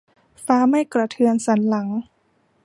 [0.45, 1.87] ฟ้าไม่กระเทือนสันหลัง